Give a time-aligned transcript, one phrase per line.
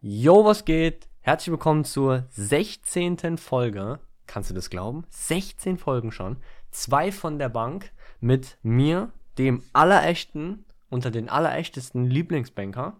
[0.00, 1.08] Yo, was geht?
[1.22, 3.36] Herzlich willkommen zur 16.
[3.36, 3.98] Folge.
[4.28, 5.04] Kannst du das glauben?
[5.08, 6.36] 16 Folgen schon.
[6.70, 12.96] Zwei von der Bank mit mir, dem allerechten, unter den allerechtesten Lieblingsbanker.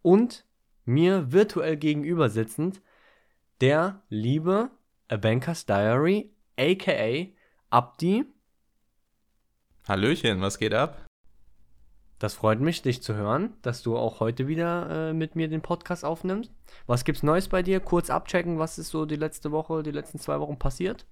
[0.00, 0.44] Und
[0.84, 2.80] mir virtuell gegenüber sitzend
[3.60, 4.70] der liebe
[5.08, 7.26] A Banker's Diary, aka
[7.70, 8.26] Abdi.
[9.88, 11.09] Hallöchen, was geht ab?
[12.20, 15.62] Das freut mich, dich zu hören, dass du auch heute wieder äh, mit mir den
[15.62, 16.52] Podcast aufnimmst.
[16.86, 17.80] Was gibt's Neues bei dir?
[17.80, 21.06] Kurz abchecken, was ist so die letzte Woche, die letzten zwei Wochen passiert?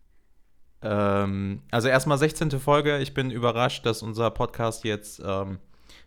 [0.82, 2.50] Ähm, also erstmal 16.
[2.60, 2.98] Folge.
[2.98, 5.58] Ich bin überrascht, dass unser Podcast jetzt ähm,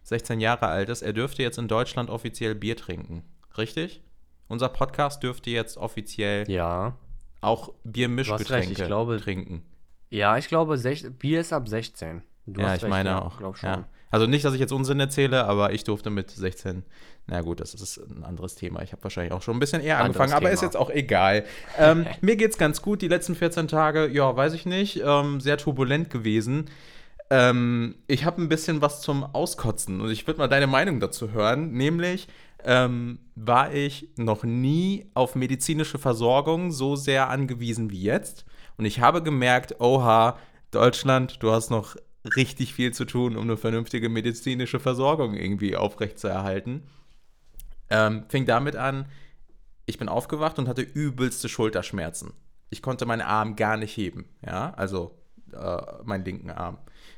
[0.03, 1.01] 16 Jahre alt ist.
[1.01, 3.23] Er dürfte jetzt in Deutschland offiziell Bier trinken.
[3.57, 4.03] Richtig?
[4.47, 6.95] Unser Podcast dürfte jetzt offiziell Ja.
[7.41, 9.63] auch Biermischgetränke glaube- trinken.
[10.11, 10.77] Ja, ich glaube,
[11.17, 12.21] Bier ist ab 16.
[12.45, 13.37] Du ja, hast ich meine ja, auch.
[13.37, 13.69] Glaub schon.
[13.69, 13.87] Ja.
[14.11, 16.83] Also nicht, dass ich jetzt Unsinn erzähle, aber ich durfte mit 16.
[17.27, 18.81] Na gut, das ist ein anderes Thema.
[18.81, 20.67] Ich habe wahrscheinlich auch schon ein bisschen eher Anderes angefangen, aber ist Thema.
[20.67, 21.45] jetzt auch egal.
[21.79, 23.01] Ähm, mir geht's ganz gut.
[23.01, 26.65] Die letzten 14 Tage, ja, weiß ich nicht, ähm, sehr turbulent gewesen.
[27.29, 31.31] Ähm, ich habe ein bisschen was zum Auskotzen und ich würde mal deine Meinung dazu
[31.31, 31.71] hören.
[31.71, 32.27] Nämlich
[32.65, 38.45] ähm, war ich noch nie auf medizinische Versorgung so sehr angewiesen wie jetzt.
[38.77, 40.37] Und ich habe gemerkt, oha,
[40.71, 41.95] Deutschland, du hast noch
[42.35, 46.83] richtig viel zu tun, um eine vernünftige medizinische Versorgung irgendwie aufrechtzuerhalten.
[47.89, 49.05] Ähm, fing damit an,
[49.85, 52.33] ich bin aufgewacht und hatte übelste Schulterschmerzen.
[52.69, 55.19] Ich konnte meinen Arm gar nicht heben, ja, also
[55.51, 56.77] äh, meinen linken Arm.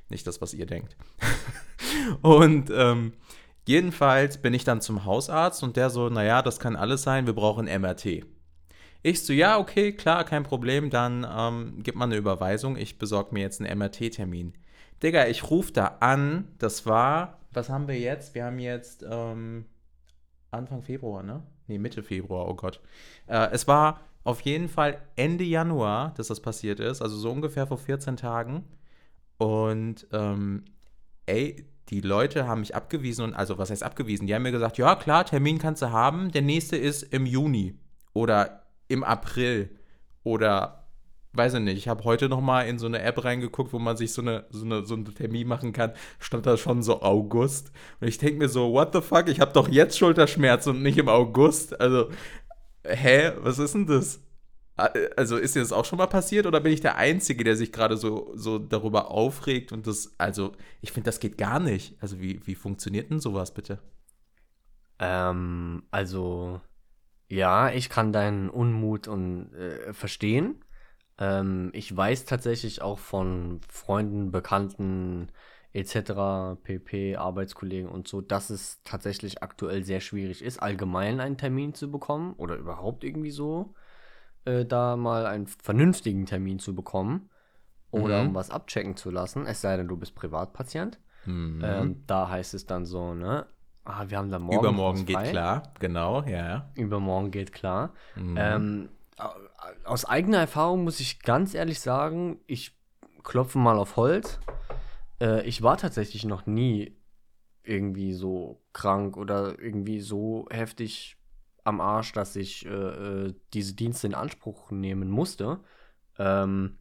[0.09, 0.95] Nicht das, was ihr denkt.
[2.21, 3.13] und ähm,
[3.67, 7.33] jedenfalls bin ich dann zum Hausarzt und der so, naja, das kann alles sein, wir
[7.33, 8.25] brauchen MRT.
[9.03, 13.33] Ich so, ja, okay, klar, kein Problem, dann ähm, gib mal eine Überweisung, ich besorge
[13.33, 14.53] mir jetzt einen MRT-Termin.
[15.03, 18.33] Digga, ich rufe da an, das war, was haben wir jetzt?
[18.35, 19.65] Wir haben jetzt ähm,
[20.51, 21.43] Anfang Februar, ne?
[21.67, 22.79] Nee, Mitte Februar, oh Gott.
[23.27, 27.67] Äh, es war auf jeden Fall Ende Januar, dass das passiert ist, also so ungefähr
[27.67, 28.63] vor 14 Tagen.
[29.37, 30.63] Und ähm,
[31.25, 34.27] ey, die Leute haben mich abgewiesen und also was heißt abgewiesen?
[34.27, 36.31] Die haben mir gesagt, ja klar, Termin kannst du haben.
[36.31, 37.77] Der nächste ist im Juni
[38.13, 39.69] oder im April
[40.23, 40.83] oder
[41.33, 41.77] weiß ich nicht.
[41.77, 44.45] Ich habe heute noch mal in so eine App reingeguckt, wo man sich so eine
[44.49, 45.94] so eine so einen Termin machen kann.
[46.20, 49.27] Stand da schon so August und ich denke mir so, what the fuck?
[49.27, 51.80] Ich habe doch jetzt Schulterschmerzen und nicht im August.
[51.80, 52.10] Also
[52.83, 54.22] hä, was ist denn das?
[54.76, 57.72] Also ist dir das auch schon mal passiert oder bin ich der Einzige, der sich
[57.72, 61.95] gerade so, so darüber aufregt und das, also ich finde, das geht gar nicht.
[62.02, 63.80] Also wie, wie funktioniert denn sowas bitte?
[64.98, 66.60] Ähm, also,
[67.30, 70.62] ja, ich kann deinen Unmut und, äh, verstehen.
[71.17, 75.29] Ähm, ich weiß tatsächlich auch von Freunden, Bekannten
[75.73, 81.73] etc., pp, Arbeitskollegen und so, dass es tatsächlich aktuell sehr schwierig ist, allgemein einen Termin
[81.73, 83.73] zu bekommen oder überhaupt irgendwie so,
[84.45, 87.30] äh, da mal einen vernünftigen Termin zu bekommen
[87.91, 88.30] oder Mhm.
[88.30, 90.99] um was abchecken zu lassen, es sei denn, du bist Privatpatient.
[91.25, 91.59] Mhm.
[91.63, 93.45] Ähm, da heißt es dann so, ne?
[93.85, 96.69] Ah, wir haben da morgen Übermorgen geht klar, genau, ja.
[96.75, 97.93] Übermorgen geht klar.
[98.15, 98.37] Mhm.
[98.37, 98.89] Ähm,
[99.83, 102.77] aus eigener Erfahrung muss ich ganz ehrlich sagen, ich
[103.23, 104.39] klopfe mal auf Holz.
[105.19, 106.97] Äh, ich war tatsächlich noch nie
[107.63, 111.17] irgendwie so krank oder irgendwie so heftig
[111.63, 115.59] am Arsch, dass ich äh, äh, diese Dienste in Anspruch nehmen musste.
[116.19, 116.77] Ähm,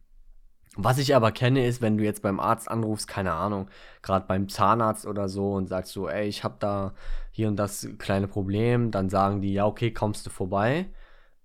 [0.75, 3.69] was ich aber kenne, ist, wenn du jetzt beim Arzt anrufst, keine Ahnung,
[4.01, 6.93] gerade beim Zahnarzt oder so und sagst so, ey, ich habe da
[7.31, 10.89] hier und das kleine Problem, dann sagen die, ja, okay, kommst du vorbei.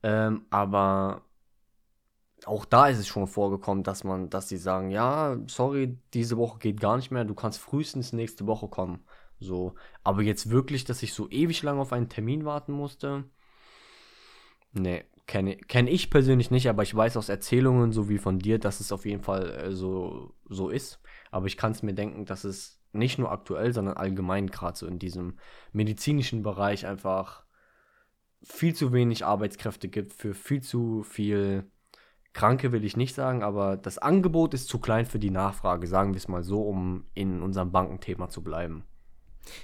[0.02, 1.22] Ähm, aber
[2.44, 6.58] auch da ist es schon vorgekommen, dass man, dass die sagen, ja, sorry, diese Woche
[6.58, 9.04] geht gar nicht mehr, du kannst frühestens nächste Woche kommen.
[9.40, 13.24] So, aber jetzt wirklich, dass ich so ewig lang auf einen Termin warten musste,
[14.72, 18.58] nee, kenne kenn ich persönlich nicht, aber ich weiß aus Erzählungen, so wie von dir,
[18.58, 21.00] dass es auf jeden Fall äh, so, so ist.
[21.30, 24.86] Aber ich kann es mir denken, dass es nicht nur aktuell, sondern allgemein gerade so
[24.86, 25.38] in diesem
[25.72, 27.44] medizinischen Bereich einfach
[28.42, 31.70] viel zu wenig Arbeitskräfte gibt für viel zu viel
[32.32, 36.12] Kranke, will ich nicht sagen, aber das Angebot ist zu klein für die Nachfrage, sagen
[36.12, 38.84] wir es mal so, um in unserem Bankenthema zu bleiben.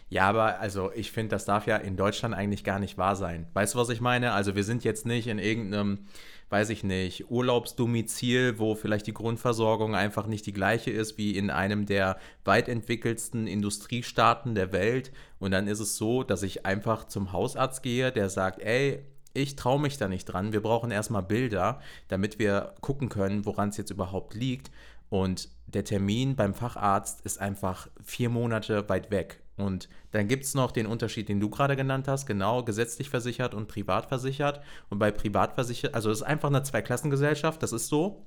[0.09, 3.47] Ja, aber also ich finde, das darf ja in Deutschland eigentlich gar nicht wahr sein.
[3.55, 4.33] Weißt du, was ich meine?
[4.33, 6.07] Also wir sind jetzt nicht in irgendeinem,
[6.51, 11.51] weiß ich nicht, Urlaubsdomizil, wo vielleicht die Grundversorgung einfach nicht die gleiche ist wie in
[11.51, 15.13] einem der weit entwickelsten Industriestaaten der Welt.
[15.39, 19.05] Und dann ist es so, dass ich einfach zum Hausarzt gehe, der sagt, ey,
[19.35, 20.53] ich traue mich da nicht dran.
[20.53, 24.71] Wir brauchen erstmal Bilder, damit wir gucken können, woran es jetzt überhaupt liegt.
[25.11, 29.44] Und der Termin beim Facharzt ist einfach vier Monate weit weg.
[29.57, 33.55] Und dann gibt es noch den Unterschied, den du gerade genannt hast, genau, gesetzlich versichert
[33.55, 34.61] und privat versichert.
[34.91, 38.27] Und bei privat versichert, also es ist einfach eine Zweiklassengesellschaft, das ist so.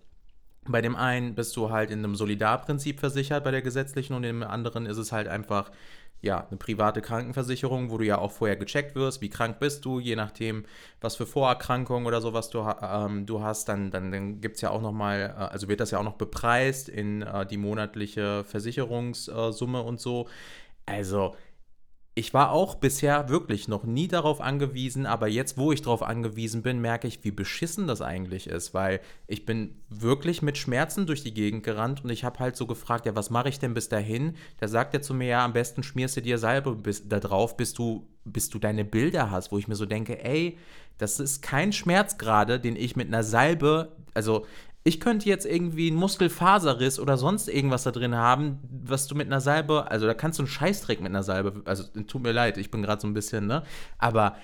[0.70, 4.44] Bei dem einen bist du halt in einem Solidarprinzip versichert bei der gesetzlichen und im
[4.44, 5.72] anderen ist es halt einfach
[6.22, 10.00] ja, eine private Krankenversicherung, wo du ja auch vorher gecheckt wirst, wie krank bist du,
[10.00, 10.66] je nachdem,
[11.00, 14.72] was für Vorerkrankungen oder sowas du, ähm, du hast, dann, dann, dann gibt es ja
[14.72, 19.82] auch nochmal, äh, also wird das ja auch noch bepreist in äh, die monatliche Versicherungssumme
[19.82, 20.28] und so.
[20.88, 21.36] Also,
[22.18, 26.64] ich war auch bisher wirklich noch nie darauf angewiesen, aber jetzt, wo ich darauf angewiesen
[26.64, 31.22] bin, merke ich, wie beschissen das eigentlich ist, weil ich bin wirklich mit Schmerzen durch
[31.22, 33.88] die Gegend gerannt und ich habe halt so gefragt, ja, was mache ich denn bis
[33.88, 34.36] dahin?
[34.60, 37.56] Da sagt er zu mir, ja, am besten schmierst du dir Salbe bis, da drauf,
[37.56, 40.58] bis du, bis du deine Bilder hast, wo ich mir so denke, ey,
[40.98, 44.48] das ist kein Schmerz gerade, den ich mit einer Salbe, also
[44.88, 49.28] ich könnte jetzt irgendwie einen Muskelfaserriss oder sonst irgendwas da drin haben, was du mit
[49.28, 52.58] einer Salbe, also da kannst du einen Scheißdreck mit einer Salbe, also tut mir leid,
[52.58, 53.64] ich bin gerade so ein bisschen, ne?
[53.98, 54.38] Aber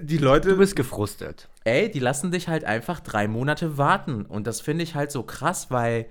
[0.00, 0.48] die Leute.
[0.48, 1.48] Du bist gefrustet.
[1.62, 4.26] Ey, die lassen dich halt einfach drei Monate warten.
[4.26, 6.06] Und das finde ich halt so krass, weil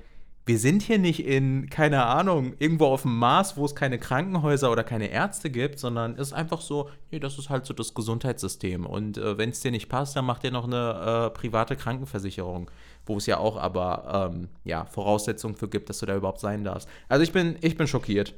[0.45, 4.71] wir sind hier nicht in, keine Ahnung, irgendwo auf dem Mars, wo es keine Krankenhäuser
[4.71, 7.93] oder keine Ärzte gibt, sondern es ist einfach so, nee, das ist halt so das
[7.93, 8.85] Gesundheitssystem.
[8.85, 12.69] Und äh, wenn es dir nicht passt, dann mach dir noch eine äh, private Krankenversicherung
[13.05, 16.63] wo es ja auch aber ähm, ja, Voraussetzungen für gibt, dass du da überhaupt sein
[16.63, 16.87] darfst.
[17.09, 18.33] Also ich bin, ich bin schockiert.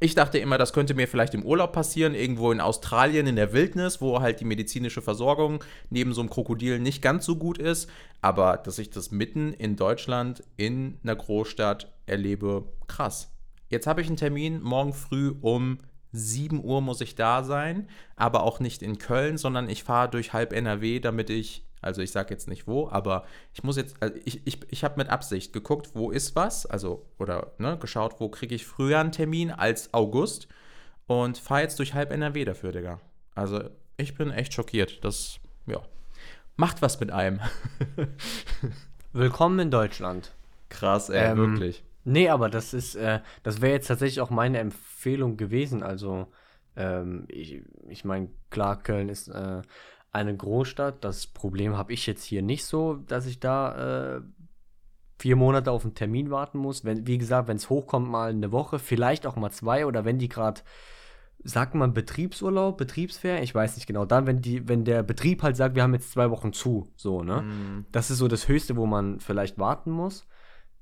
[0.00, 3.52] Ich dachte immer, das könnte mir vielleicht im Urlaub passieren, irgendwo in Australien in der
[3.52, 7.90] Wildnis, wo halt die medizinische Versorgung neben so einem Krokodil nicht ganz so gut ist.
[8.20, 13.32] Aber dass ich das mitten in Deutschland in einer Großstadt erlebe, krass.
[13.70, 15.78] Jetzt habe ich einen Termin morgen früh um
[16.12, 20.32] 7 Uhr muss ich da sein, aber auch nicht in Köln, sondern ich fahre durch
[20.32, 24.14] halb NRW, damit ich also ich sage jetzt nicht wo, aber ich muss jetzt, also
[24.24, 28.28] ich, ich, ich habe mit Absicht geguckt, wo ist was, also oder ne, geschaut, wo
[28.28, 30.48] kriege ich früher einen Termin als August
[31.06, 33.00] und fahre jetzt durch halb NRW dafür, Digga.
[33.34, 33.62] Also
[33.96, 35.04] ich bin echt schockiert.
[35.04, 35.80] Das, ja,
[36.56, 37.40] macht was mit einem.
[39.12, 40.32] Willkommen in Deutschland.
[40.68, 41.82] Krass, ey, ähm, wirklich.
[42.04, 45.82] Nee, aber das ist, äh, das wäre jetzt tatsächlich auch meine Empfehlung gewesen.
[45.82, 46.28] Also,
[46.76, 49.62] ähm, ich, ich meine, klar, Köln ist äh,
[50.18, 51.04] eine Großstadt.
[51.04, 54.20] Das Problem habe ich jetzt hier nicht so, dass ich da äh,
[55.18, 56.84] vier Monate auf einen Termin warten muss.
[56.84, 60.18] Wenn, wie gesagt, wenn es hochkommt, mal eine Woche, vielleicht auch mal zwei oder wenn
[60.18, 60.60] die gerade,
[61.42, 65.56] sagt man Betriebsurlaub, Betriebsferien, ich weiß nicht genau, dann, wenn die, wenn der Betrieb halt
[65.56, 67.42] sagt, wir haben jetzt zwei Wochen zu, so, ne?
[67.42, 67.86] Mm.
[67.92, 70.26] Das ist so das Höchste, wo man vielleicht warten muss.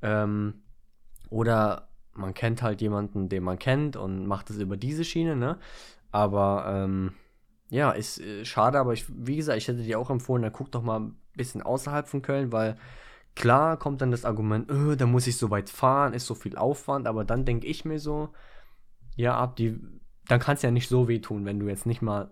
[0.03, 0.63] Ähm,
[1.31, 5.59] oder man kennt halt jemanden, den man kennt und macht es über diese Schiene, ne?
[6.11, 7.13] Aber ähm,
[7.69, 10.71] ja, ist äh, schade, aber ich, wie gesagt, ich hätte dir auch empfohlen, dann guck
[10.71, 12.77] doch mal ein bisschen außerhalb von Köln, weil
[13.35, 16.57] klar kommt dann das Argument, öh, da muss ich so weit fahren, ist so viel
[16.57, 18.31] Aufwand, aber dann denke ich mir so,
[19.17, 19.79] ja, ab die,
[20.29, 22.31] dann kann es ja nicht so wehtun, wenn du jetzt nicht mal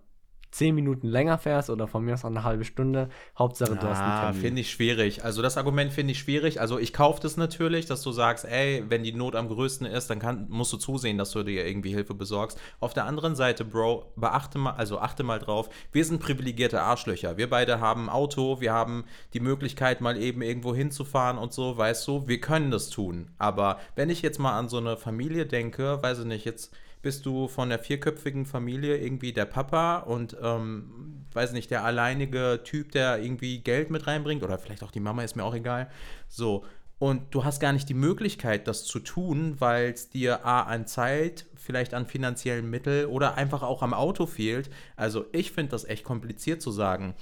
[0.55, 3.09] zehn Minuten länger fährst oder von mir aus auch eine halbe Stunde.
[3.37, 4.41] Hauptsache, du hast einen Termin.
[4.41, 5.25] finde ich schwierig.
[5.25, 6.61] Also das Argument finde ich schwierig.
[6.61, 10.09] Also ich kaufe das natürlich, dass du sagst, ey, wenn die Not am größten ist,
[10.09, 12.57] dann kann, musst du zusehen, dass du dir irgendwie Hilfe besorgst.
[12.79, 17.35] Auf der anderen Seite, Bro, beachte mal, also achte mal drauf, wir sind privilegierte Arschlöcher.
[17.35, 19.03] Wir beide haben ein Auto, wir haben
[19.33, 23.29] die Möglichkeit, mal eben irgendwo hinzufahren und so, weißt du, wir können das tun.
[23.37, 26.73] Aber wenn ich jetzt mal an so eine Familie denke, weiß ich nicht, jetzt
[27.05, 32.61] bist du von der vierköpfigen Familie irgendwie der Papa und, ähm, weiß nicht, der alleinige
[32.63, 35.87] Typ, der irgendwie Geld mit reinbringt oder vielleicht auch die Mama, ist mir auch egal.
[36.27, 36.65] So.
[36.97, 40.87] Und du hast gar nicht die Möglichkeit, das zu tun, weil es dir A an
[40.87, 44.71] Zeit, vielleicht an finanziellen Mitteln oder einfach auch am Auto fehlt.
[44.95, 47.13] Also ich finde das echt kompliziert zu sagen.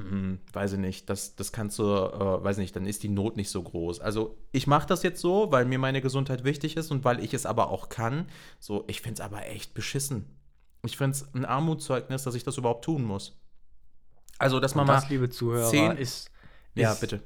[0.00, 3.36] Hm, weiß ich nicht, das, das kannst du, äh, weiß nicht, dann ist die Not
[3.36, 4.00] nicht so groß.
[4.00, 7.34] Also ich mache das jetzt so, weil mir meine Gesundheit wichtig ist und weil ich
[7.34, 8.26] es aber auch kann.
[8.58, 10.24] So, ich finde es aber echt beschissen.
[10.84, 13.38] Ich finde es ein Armutszeugnis, dass ich das überhaupt tun muss.
[14.38, 16.30] Also, dass man und das, mal liebe Zuhörer, zehn, ist, ist,
[16.74, 17.22] Ja, bitte.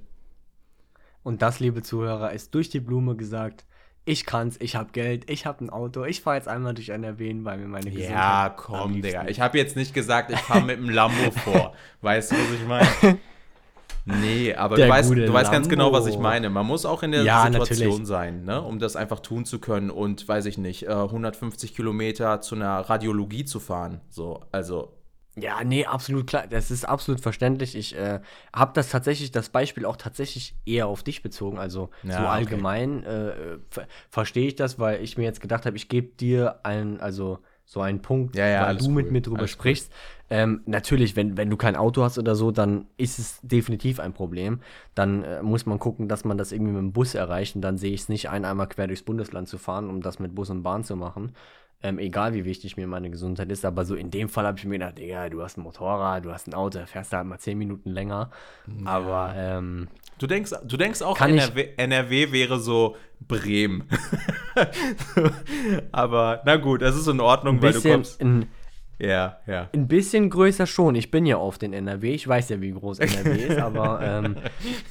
[1.22, 3.64] Und das, liebe Zuhörer, ist durch die Blume gesagt,
[4.04, 7.34] ich kann's, ich hab Geld, ich hab ein Auto, ich fahre jetzt einmal durch NRW,
[7.42, 9.26] weil mir meine Gesundheit Ja, komm, Digga.
[9.28, 11.72] Ich habe jetzt nicht gesagt, ich fahre mit dem Lambo vor.
[12.02, 13.18] Weißt du, was ich meine?
[14.06, 16.50] Nee, aber du weißt, du weißt ganz genau, was ich meine.
[16.50, 18.06] Man muss auch in der ja, Situation natürlich.
[18.06, 18.60] sein, ne?
[18.60, 22.80] um das einfach tun zu können und, weiß ich nicht, 150 äh, Kilometer zu einer
[22.80, 24.02] Radiologie zu fahren.
[24.10, 24.92] So, also
[25.36, 26.46] ja, nee, absolut klar.
[26.48, 27.74] Das ist absolut verständlich.
[27.74, 28.20] Ich äh,
[28.54, 31.58] habe das tatsächlich, das Beispiel auch tatsächlich eher auf dich bezogen.
[31.58, 33.54] Also ja, so allgemein okay.
[33.80, 37.40] äh, verstehe ich das, weil ich mir jetzt gedacht habe, ich gebe dir einen, also
[37.66, 38.92] so einen Punkt, ja, ja, weil du cool.
[38.92, 39.90] mit mir drüber alles sprichst.
[39.90, 40.24] Cool.
[40.30, 44.12] Ähm, natürlich, wenn, wenn du kein Auto hast oder so, dann ist es definitiv ein
[44.12, 44.60] Problem.
[44.94, 47.56] Dann äh, muss man gucken, dass man das irgendwie mit dem Bus erreicht.
[47.56, 50.18] Und dann sehe ich es nicht ein, einmal quer durchs Bundesland zu fahren, um das
[50.18, 51.34] mit Bus und Bahn zu machen.
[51.84, 54.64] Ähm, egal wie wichtig mir meine Gesundheit ist, aber so in dem Fall habe ich
[54.64, 57.38] mir gedacht, Digga, du hast ein Motorrad, du hast ein Auto, fährst da halt mal
[57.38, 58.30] zehn Minuten länger.
[58.66, 58.86] Ja.
[58.90, 59.88] Aber ähm,
[60.18, 63.88] Du denkst, du denkst auch, NRW, NRW, wäre so Bremen.
[65.92, 68.20] Aber na gut, das ist in Ordnung, weil du kommst.
[68.20, 68.46] In,
[68.98, 69.68] ja, ja.
[69.72, 70.94] Ein bisschen größer schon.
[70.94, 72.12] Ich bin ja auf den NRW.
[72.12, 74.36] Ich weiß ja, wie groß NRW ist, aber ähm,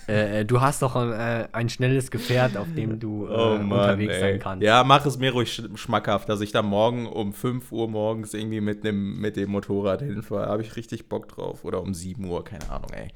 [0.07, 3.57] äh, äh, du hast doch ein, äh, ein, schnelles Gefährt, auf dem du äh, oh
[3.57, 4.19] Mann, unterwegs ey.
[4.19, 4.63] sein kannst.
[4.63, 8.61] Ja, mach es mir ruhig schmackhaft, dass ich da morgen um 5 Uhr morgens irgendwie
[8.61, 10.47] mit, nem, mit dem Motorrad hinfahre.
[10.47, 11.63] Habe ich richtig Bock drauf.
[11.63, 13.07] Oder um 7 Uhr, keine Ahnung, ey.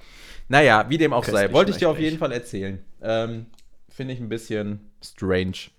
[0.48, 1.52] Naja, wie dem auch sei.
[1.52, 2.80] Wollte ich dir auf jeden Fall erzählen.
[3.02, 3.48] Ähm,
[3.90, 5.72] Finde ich ein bisschen strange.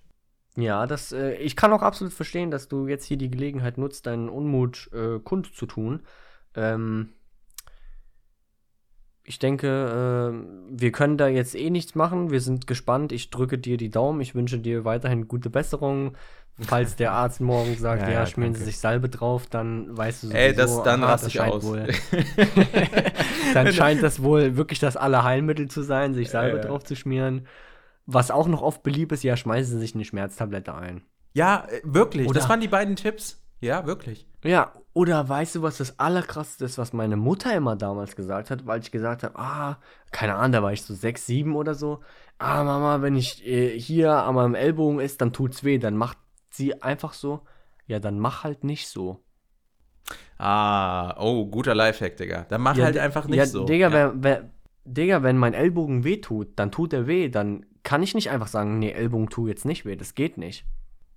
[0.58, 4.06] Ja, das, äh, ich kann auch absolut verstehen, dass du jetzt hier die Gelegenheit nutzt,
[4.06, 6.00] deinen Unmut äh, kundzutun.
[6.56, 7.10] Ähm,
[9.22, 12.32] ich denke, äh, wir können da jetzt eh nichts machen.
[12.32, 13.12] Wir sind gespannt.
[13.12, 14.20] Ich drücke dir die Daumen.
[14.20, 16.16] Ich wünsche dir weiterhin gute Besserung.
[16.58, 18.56] Falls der Arzt morgen sagt, ja, ja, ja schmieren.
[18.56, 21.62] Sie sich Salbe drauf, dann weißt du sowieso, Ey, das, dann aha, das ich aus.
[21.62, 21.86] Wohl,
[23.54, 27.46] dann scheint das wohl wirklich das Allerheilmittel zu sein, sich Salbe ja, drauf zu schmieren.
[28.10, 31.02] Was auch noch oft beliebt ist, ja, schmeißen Sie sich eine Schmerztablette ein.
[31.34, 32.26] Ja, äh, wirklich.
[32.26, 33.44] Oder, das waren die beiden Tipps.
[33.60, 34.26] Ja, wirklich.
[34.42, 38.66] Ja, oder weißt du, was das Allerkrasseste ist, was meine Mutter immer damals gesagt hat,
[38.66, 39.78] weil ich gesagt habe, ah,
[40.10, 42.00] keine Ahnung, da war ich so sechs, sieben oder so.
[42.38, 45.76] Ah, Mama, wenn ich äh, hier an meinem Ellbogen ist, dann tut's weh.
[45.76, 46.16] Dann macht
[46.48, 47.42] sie einfach so,
[47.86, 49.22] ja, dann mach halt nicht so.
[50.38, 52.46] Ah, oh, guter Lifehack, Digga.
[52.48, 53.66] Dann mach ja, halt einfach nicht ja, so.
[53.66, 53.92] Digga, ja.
[53.92, 54.50] wenn, wenn,
[54.86, 57.28] Digga, wenn mein Ellbogen weh tut, dann tut er weh.
[57.28, 59.96] Dann kann ich nicht einfach sagen, nee, Ellbogen tut jetzt nicht weh.
[59.96, 60.66] Das geht nicht.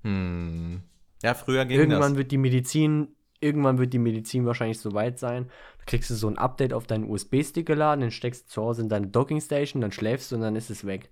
[0.06, 0.82] Hm.
[1.22, 2.16] Ja, früher ging irgendwann das.
[2.16, 3.10] wird die Medizin,
[3.42, 5.50] irgendwann wird die Medizin wahrscheinlich so weit sein.
[5.80, 8.84] Da kriegst du so ein Update auf deinen USB-Stick geladen, dann steckst du zu Hause
[8.84, 11.12] in deine Dockingstation, dann schläfst du und dann ist es weg.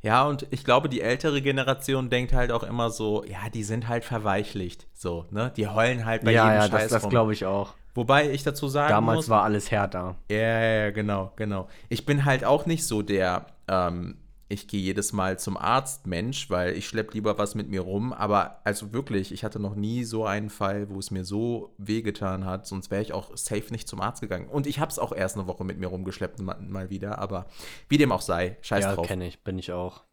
[0.00, 3.86] Ja, und ich glaube, die ältere Generation denkt halt auch immer so, ja, die sind
[3.86, 4.88] halt verweichlicht.
[4.94, 5.52] So, ne?
[5.56, 7.74] Die heulen halt bei ja, jedem ja, Scheiß das, das glaube ich auch.
[7.94, 10.16] Wobei ich dazu sagen Damals muss, war alles härter.
[10.28, 11.68] Ja, ja, genau, genau.
[11.88, 14.16] Ich bin halt auch nicht so der, ähm,
[14.48, 18.12] ich gehe jedes Mal zum Arzt, Mensch, weil ich schleppe lieber was mit mir rum.
[18.12, 22.44] Aber also wirklich, ich hatte noch nie so einen Fall, wo es mir so wehgetan
[22.44, 22.66] hat.
[22.66, 24.48] Sonst wäre ich auch safe nicht zum Arzt gegangen.
[24.48, 27.18] Und ich habe es auch erst eine Woche mit mir rumgeschleppt, mal, mal wieder.
[27.18, 27.46] Aber
[27.88, 29.06] wie dem auch sei, scheiß ja, drauf.
[29.06, 30.04] Ja, kenne ich, bin ich auch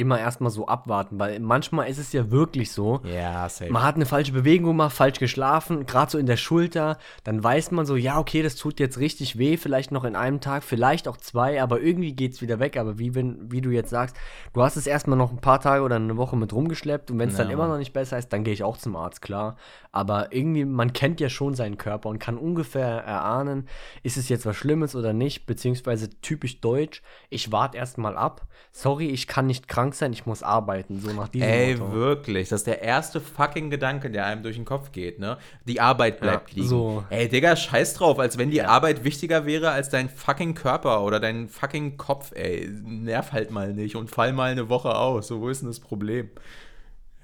[0.00, 3.00] immer erstmal so abwarten, weil manchmal ist es ja wirklich so.
[3.04, 3.70] Ja, safe.
[3.70, 7.70] Man hat eine falsche Bewegung gemacht, falsch geschlafen, gerade so in der Schulter, dann weiß
[7.70, 11.06] man so, ja, okay, das tut jetzt richtig weh, vielleicht noch in einem Tag, vielleicht
[11.06, 12.76] auch zwei, aber irgendwie geht es wieder weg.
[12.76, 14.16] Aber wie, wenn, wie du jetzt sagst,
[14.52, 17.28] du hast es erstmal noch ein paar Tage oder eine Woche mit rumgeschleppt und wenn
[17.28, 17.44] es ja.
[17.44, 19.56] dann immer noch nicht besser ist, dann gehe ich auch zum Arzt, klar.
[19.92, 23.68] Aber irgendwie, man kennt ja schon seinen Körper und kann ungefähr erahnen,
[24.02, 28.46] ist es jetzt was Schlimmes oder nicht, beziehungsweise typisch deutsch, ich warte erstmal ab.
[28.72, 31.92] Sorry, ich kann nicht krank krank sein, ich muss arbeiten, so nach diesem Ey, Motto.
[31.92, 35.38] wirklich, das ist der erste fucking Gedanke, der einem durch den Kopf geht, ne?
[35.66, 36.68] Die Arbeit bleibt ja, liegen.
[36.68, 37.04] So.
[37.10, 38.68] Ey, Digga, scheiß drauf, als wenn die ja.
[38.68, 42.68] Arbeit wichtiger wäre als dein fucking Körper oder dein fucking Kopf, ey.
[42.84, 45.80] Nerv halt mal nicht und fall mal eine Woche aus, so, wo ist denn das
[45.80, 46.30] Problem?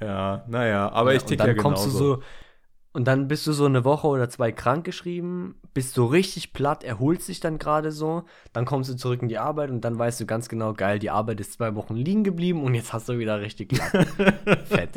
[0.01, 1.63] Ja, naja, aber ja, ich tick ja genauso.
[1.63, 2.23] kommst du so
[2.97, 7.29] und dann bist du so eine Woche oder zwei krankgeschrieben, bist so richtig platt, erholst
[7.29, 8.23] dich dann gerade so,
[8.55, 11.11] dann kommst du zurück in die Arbeit und dann weißt du ganz genau, geil, die
[11.11, 14.07] Arbeit ist zwei Wochen liegen geblieben und jetzt hast du wieder richtig platt.
[14.65, 14.93] Fett.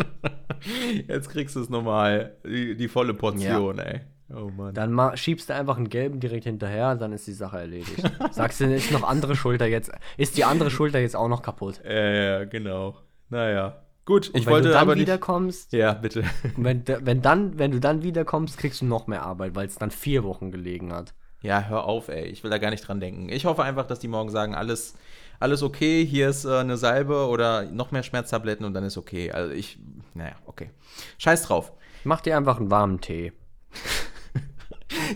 [1.09, 3.83] Jetzt kriegst du es nochmal, die, die, volle Portion, ja.
[3.83, 4.01] ey.
[4.33, 4.73] Oh Mann.
[4.73, 8.01] Dann schiebst du einfach einen gelben direkt hinterher, dann ist die Sache erledigt.
[8.31, 11.81] Sagst du, ist noch andere Schulter jetzt, ist die andere Schulter jetzt auch noch kaputt?
[11.83, 12.95] Ja, ja, genau.
[13.27, 13.81] Naja.
[14.09, 15.71] Gut, ich wenn wollte du dann aber wiederkommst.
[15.71, 16.23] Ja, bitte.
[16.57, 19.91] Wenn, wenn, dann, wenn du dann wiederkommst, kriegst du noch mehr Arbeit, weil es dann
[19.91, 21.13] vier Wochen gelegen hat.
[21.43, 22.25] Ja, hör auf, ey.
[22.25, 23.29] Ich will da gar nicht dran denken.
[23.29, 24.95] Ich hoffe einfach, dass die morgen sagen, alles,
[25.39, 29.31] alles okay, hier ist äh, eine Salbe oder noch mehr Schmerztabletten und dann ist okay.
[29.31, 29.77] Also ich,
[30.15, 30.71] naja, okay.
[31.19, 31.71] Scheiß drauf.
[32.03, 33.31] Mach dir einfach einen warmen Tee.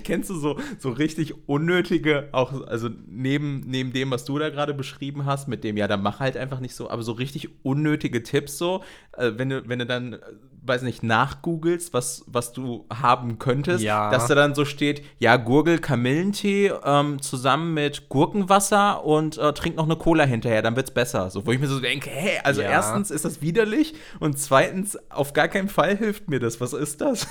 [0.13, 4.73] Kennst du so, so richtig unnötige, auch, also neben, neben dem, was du da gerade
[4.73, 8.23] beschrieben hast, mit dem, ja, dann mach halt einfach nicht so, aber so richtig unnötige
[8.23, 8.83] Tipps so,
[9.17, 10.19] äh, wenn du, wenn du dann, äh,
[10.65, 14.09] weiß nicht, nachgoogelst, was, was du haben könntest, ja.
[14.09, 19.75] dass da dann so steht, ja, Gurgel Kamillentee ähm, zusammen mit Gurkenwasser und äh, trink
[19.75, 21.29] noch eine Cola hinterher, dann wird's besser.
[21.29, 22.69] So, wo ich mir so denke, hey, also ja.
[22.69, 26.61] erstens ist das widerlich und zweitens, auf gar keinen Fall hilft mir das.
[26.61, 27.27] Was ist das?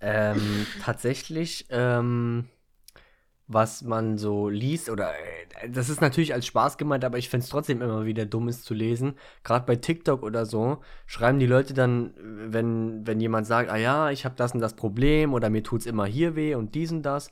[0.00, 2.48] Ähm, tatsächlich, ähm,
[3.48, 7.44] was man so liest, oder äh, das ist natürlich als Spaß gemeint, aber ich finde
[7.44, 9.14] es trotzdem immer wieder dumm, es zu lesen.
[9.42, 14.10] Gerade bei TikTok oder so schreiben die Leute dann, wenn, wenn jemand sagt, ah ja,
[14.10, 16.92] ich habe das und das Problem oder mir tut es immer hier weh und dies
[16.92, 17.30] und das,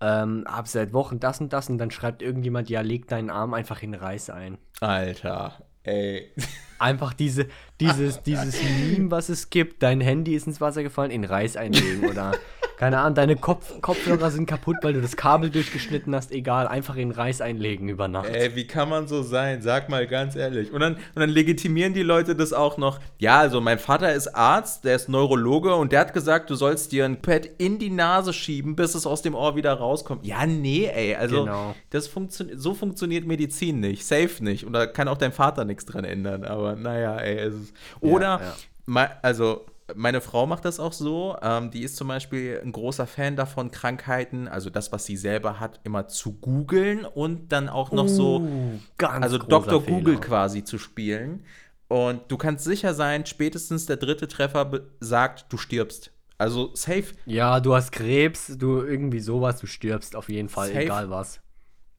[0.00, 3.54] ähm, hab seit Wochen das und das und dann schreibt irgendjemand, ja, leg deinen Arm
[3.54, 4.58] einfach in Reis ein.
[4.80, 6.32] Alter, ey.
[6.78, 7.46] Einfach diese,
[7.80, 12.08] dieses, dieses Meme, was es gibt, dein Handy ist ins Wasser gefallen, in Reis einlegen
[12.08, 12.32] oder
[12.78, 16.94] keine Ahnung, deine Kopf Kopfhörer sind kaputt, weil du das Kabel durchgeschnitten hast, egal, einfach
[16.96, 18.28] in Reis einlegen über Nacht.
[18.28, 19.62] Ey, wie kann man so sein?
[19.62, 20.72] Sag mal ganz ehrlich.
[20.72, 23.00] Und dann, und dann legitimieren die Leute das auch noch.
[23.18, 26.92] Ja, also mein Vater ist Arzt, der ist Neurologe und der hat gesagt, du sollst
[26.92, 30.24] dir ein Pad in die Nase schieben, bis es aus dem Ohr wieder rauskommt.
[30.24, 31.74] Ja, nee, ey, also Genau.
[31.90, 34.64] das funktio so funktioniert Medizin nicht, safe nicht.
[34.64, 36.44] Und da kann auch dein Vater nichts dran ändern.
[36.44, 37.74] Aber naja, ey, es ist.
[38.00, 38.54] Oder, ja.
[38.86, 41.36] mei- also meine Frau macht das auch so.
[41.42, 45.60] Ähm, die ist zum Beispiel ein großer Fan davon, Krankheiten, also das, was sie selber
[45.60, 49.82] hat, immer zu googeln und dann auch noch so, Uh, ganz also Dr.
[49.82, 51.44] Google quasi zu spielen.
[51.88, 56.12] Und du kannst sicher sein, spätestens der dritte Treffer sagt, du stirbst.
[56.36, 57.14] Also safe.
[57.26, 60.82] Ja, du hast Krebs, du irgendwie sowas, du stirbst auf jeden Fall, Safe.
[60.82, 61.40] egal was.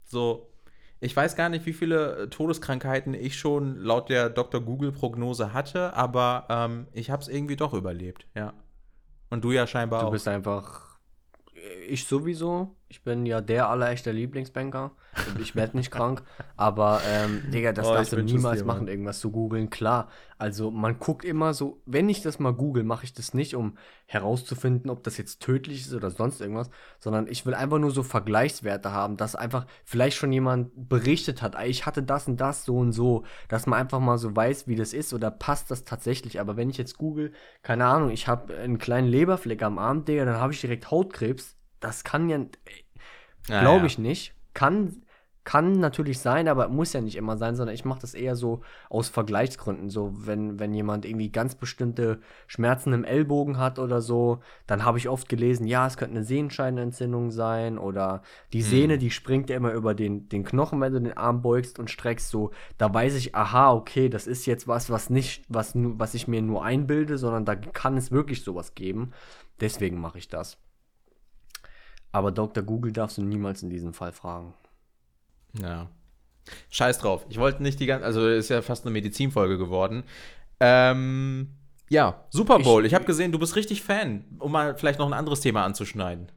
[0.04, 0.49] So,
[1.00, 4.60] ich weiß gar nicht, wie viele äh, Todeskrankheiten ich schon laut der Dr.
[4.60, 8.52] Google-Prognose hatte, aber ähm, ich habe es irgendwie doch überlebt, ja.
[9.30, 10.12] Und du ja scheinbar Du auch.
[10.12, 10.98] bist einfach.
[11.88, 12.76] Ich sowieso.
[12.90, 14.90] Ich bin ja der allerechte Lieblingsbanker.
[15.28, 16.24] Und Ich werde nicht krank.
[16.56, 19.70] Aber, ähm, Digga, das Oh, darfst du niemals dir, machen, irgendwas zu googeln.
[19.70, 20.08] Klar.
[20.38, 23.78] Also, man guckt immer so, wenn ich das mal google, mache ich das nicht, um
[24.06, 26.68] herauszufinden, ob das jetzt tödlich ist oder sonst irgendwas,
[26.98, 31.54] sondern ich will einfach nur so Vergleichswerte haben, dass einfach vielleicht schon jemand berichtet hat,
[31.54, 34.66] "Ey, ich hatte das und das so und so, dass man einfach mal so weiß,
[34.66, 36.40] wie das ist oder passt das tatsächlich.
[36.40, 37.32] Aber wenn ich jetzt google,
[37.62, 41.56] keine Ahnung, ich habe einen kleinen Leberfleck am Arm, Digga, dann habe ich direkt Hautkrebs.
[41.80, 42.38] Das kann ja,
[43.48, 43.86] Ja, Glaube ja.
[43.86, 44.34] ich nicht.
[44.52, 45.02] Kann,
[45.44, 48.60] kann natürlich sein, aber muss ja nicht immer sein, sondern ich mache das eher so
[48.90, 49.88] aus Vergleichsgründen.
[49.88, 54.98] So, wenn, wenn jemand irgendwie ganz bestimmte Schmerzen im Ellbogen hat oder so, dann habe
[54.98, 58.22] ich oft gelesen, ja, es könnte eine Sehenscheinentzündung sein oder
[58.52, 61.78] die Sehne, die springt ja immer über den, den Knochen, wenn du den Arm beugst
[61.78, 62.50] und streckst so.
[62.76, 66.42] Da weiß ich, aha, okay, das ist jetzt was, was nicht, was, was ich mir
[66.42, 69.12] nur einbilde, sondern da kann es wirklich sowas geben.
[69.60, 70.58] Deswegen mache ich das.
[72.12, 72.62] Aber Dr.
[72.62, 74.54] Google darfst du niemals in diesem Fall fragen.
[75.60, 75.88] Ja.
[76.70, 77.26] Scheiß drauf.
[77.28, 80.04] Ich wollte nicht die ganze, also ist ja fast eine Medizinfolge geworden.
[80.58, 81.48] Ähm,
[81.88, 82.84] ja, Super Bowl.
[82.86, 86.30] Ich, habe gesehen, du bist richtig Fan, um mal vielleicht noch ein anderes Thema anzuschneiden.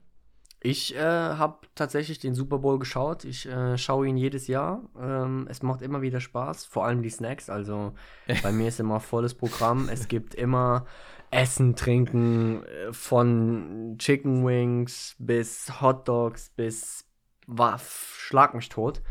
[0.66, 3.26] Ich äh, habe tatsächlich den Super Bowl geschaut.
[3.26, 4.82] Ich äh, schaue ihn jedes Jahr.
[4.98, 7.50] Ähm, es macht immer wieder Spaß, vor allem die Snacks.
[7.50, 7.94] Also
[8.42, 9.90] bei mir ist immer volles Programm.
[9.90, 10.86] Es gibt immer
[11.32, 17.10] Essen, Trinken, äh, von Chicken Wings bis Hot Dogs bis
[17.46, 19.02] Waff, schlag mich tot.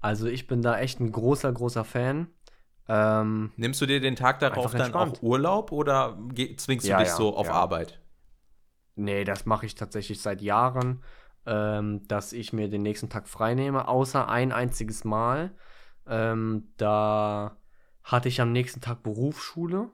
[0.00, 2.28] Also ich bin da echt ein großer, großer Fan.
[2.86, 5.18] Ähm, Nimmst du dir den Tag darauf dann entspannt.
[5.18, 6.18] auch Urlaub oder
[6.58, 7.54] zwingst du Ja, dich ja, so auf ja.
[7.54, 7.98] Arbeit?
[8.98, 11.02] Nee, das mache ich tatsächlich seit Jahren,
[11.46, 15.54] ähm, dass ich mir den nächsten Tag frei nehme, außer ein einziges Mal.
[16.06, 17.56] Ähm, da
[18.02, 19.90] hatte ich am nächsten Tag Berufsschule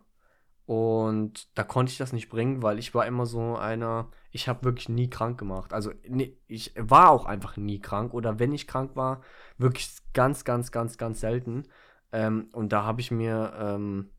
[0.66, 4.64] und da konnte ich das nicht bringen, weil ich war immer so einer, ich habe
[4.64, 5.74] wirklich nie krank gemacht.
[5.74, 9.20] Also nee, ich war auch einfach nie krank oder wenn ich krank war,
[9.58, 11.64] wirklich ganz, ganz, ganz, ganz selten.
[12.12, 14.10] Ähm, und da habe ich mir ähm,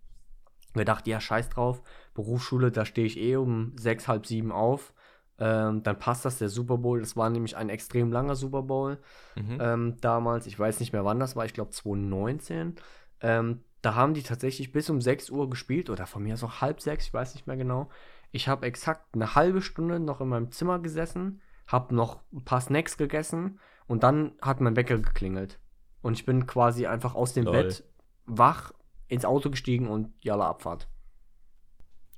[0.73, 1.81] gedacht, ja, scheiß drauf,
[2.15, 4.93] Berufsschule, da stehe ich eh um sechs, halb sieben auf.
[5.37, 6.99] Ähm, dann passt das, der Super Bowl.
[7.01, 8.97] Das war nämlich ein extrem langer Super Bowl
[9.35, 9.57] Mhm.
[9.61, 10.47] ähm, damals.
[10.47, 11.45] Ich weiß nicht mehr, wann das war.
[11.45, 12.75] Ich glaube 2019.
[13.21, 16.61] Ähm, da haben die tatsächlich bis um 6 Uhr gespielt oder von mir aus auch
[16.61, 17.89] halb sechs, ich weiß nicht mehr genau.
[18.31, 22.61] Ich habe exakt eine halbe Stunde noch in meinem Zimmer gesessen, habe noch ein paar
[22.61, 25.59] Snacks gegessen und dann hat mein Wecker geklingelt.
[26.01, 27.53] Und ich bin quasi einfach aus dem Lol.
[27.63, 27.83] Bett
[28.25, 28.73] wach
[29.07, 30.87] ins Auto gestiegen und jalla Abfahrt.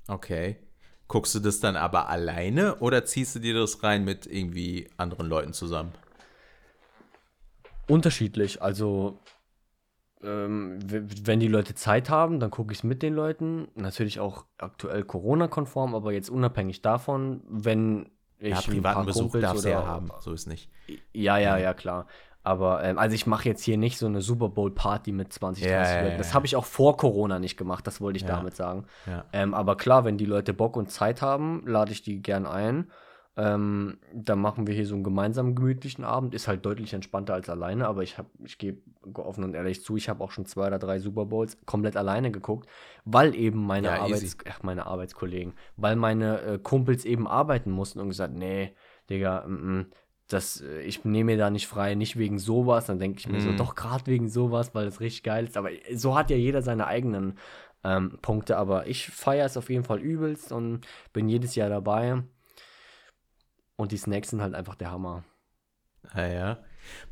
[0.08, 0.56] Okay.
[1.06, 5.26] Guckst du das dann aber alleine oder ziehst du dir das rein mit irgendwie anderen
[5.26, 5.92] Leuten zusammen?
[7.88, 8.60] Unterschiedlich.
[8.60, 9.18] Also,
[10.22, 13.68] ähm, wenn die Leute Zeit haben, dann gucke ich es mit den Leuten.
[13.74, 19.32] Natürlich auch aktuell Corona-konform, aber jetzt unabhängig davon, wenn ich Ja, ein privaten paar Besuch
[19.32, 20.70] du ja haben, so ist nicht.
[21.12, 22.06] Ja, ja, ja, klar.
[22.42, 25.64] Aber ähm, also ich mache jetzt hier nicht so eine Super Bowl Party mit 20,
[25.64, 26.18] 30 Ja, Leuten.
[26.18, 28.28] Das habe ich auch vor Corona nicht gemacht, das wollte ich Ja.
[28.28, 28.86] damit sagen.
[29.06, 29.24] Ja.
[29.32, 32.90] Ähm, aber klar, wenn die Leute Bock und Zeit haben, lade ich die gern ein.
[33.36, 36.34] Ähm, dann machen wir hier so einen gemeinsamen gemütlichen Abend.
[36.34, 38.80] Ist halt deutlich entspannter als alleine, aber ich habe, ich gebe
[39.14, 42.32] offen und ehrlich zu, ich habe auch schon zwei oder drei Super Bowls komplett alleine
[42.32, 42.68] geguckt,
[43.04, 48.00] weil eben meine, Ja, Arbeits ach, meine Arbeitskollegen, weil meine äh, Kumpels eben arbeiten mussten
[48.00, 48.74] und gesagt, nee,
[49.08, 49.86] Digga, mm, mm,
[50.28, 52.86] das, äh, ich nehme mir da nicht frei, nicht wegen sowas.
[52.86, 53.56] Dann denke ich mir so, Mhm.
[53.56, 55.56] doch gerade wegen sowas, weil das richtig geil ist.
[55.56, 57.38] Aber so hat ja jeder seine eigenen
[57.84, 58.56] ähm, Punkte.
[58.56, 62.22] Aber ich feiere es auf jeden Fall übelst und bin jedes Jahr dabei.
[63.76, 65.24] Und die Snacks sind halt einfach der Hammer.
[66.12, 66.58] Ah, ja.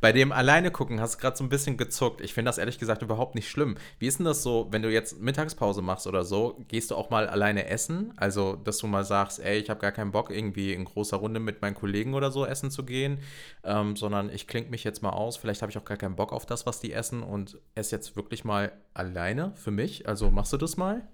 [0.01, 2.21] Bei dem alleine gucken hast du gerade so ein bisschen gezuckt.
[2.21, 3.77] Ich finde das ehrlich gesagt überhaupt nicht schlimm.
[3.99, 7.09] Wie ist denn das so, wenn du jetzt Mittagspause machst oder so, gehst du auch
[7.09, 8.13] mal alleine essen?
[8.17, 11.39] Also, dass du mal sagst, ey, ich habe gar keinen Bock, irgendwie in großer Runde
[11.39, 13.19] mit meinen Kollegen oder so essen zu gehen,
[13.63, 15.37] ähm, sondern ich klinge mich jetzt mal aus.
[15.37, 18.15] Vielleicht habe ich auch gar keinen Bock auf das, was die essen und esse jetzt
[18.15, 20.07] wirklich mal alleine für mich.
[20.07, 21.07] Also, machst du das mal?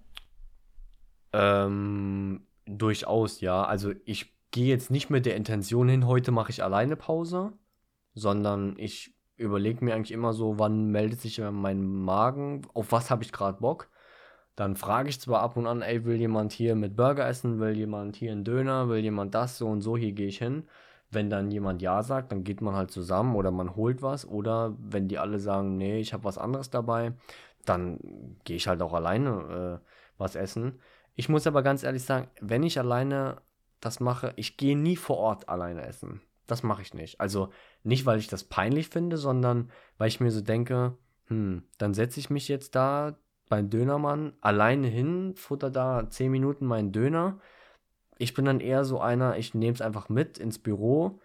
[1.33, 3.63] Ähm, durchaus, ja.
[3.63, 7.53] Also ich gehe jetzt nicht mit der Intention hin, heute mache ich alleine Pause,
[8.13, 13.23] sondern ich überlege mir eigentlich immer so, wann meldet sich mein Magen, auf was habe
[13.23, 13.89] ich gerade Bock.
[14.55, 17.75] Dann frage ich zwar ab und an, ey, will jemand hier mit Burger essen, will
[17.75, 20.67] jemand hier einen Döner, will jemand das, so und so, hier gehe ich hin.
[21.09, 24.27] Wenn dann jemand Ja sagt, dann geht man halt zusammen oder man holt was.
[24.27, 27.13] Oder wenn die alle sagen, nee, ich habe was anderes dabei,
[27.65, 27.99] dann
[28.43, 30.79] gehe ich halt auch alleine äh, was essen.
[31.15, 33.41] Ich muss aber ganz ehrlich sagen, wenn ich alleine
[33.79, 36.21] das mache, ich gehe nie vor Ort alleine essen.
[36.47, 37.19] Das mache ich nicht.
[37.21, 37.49] Also
[37.83, 42.19] nicht, weil ich das peinlich finde, sondern weil ich mir so denke, hm, dann setze
[42.19, 43.17] ich mich jetzt da
[43.49, 47.39] beim Dönermann alleine hin, futter da 10 Minuten meinen Döner.
[48.17, 51.19] Ich bin dann eher so einer, ich nehme es einfach mit ins Büro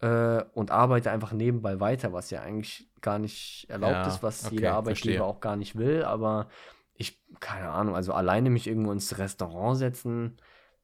[0.00, 4.46] äh, und arbeite einfach nebenbei weiter, was ja eigentlich gar nicht erlaubt Ja, ist, was
[4.46, 5.26] okay, jeder Arbeitgeber verstehe.
[5.26, 6.04] auch gar nicht will.
[6.04, 6.48] Aber
[6.94, 10.36] ich, keine Ahnung, also alleine mich irgendwo ins Restaurant setzen,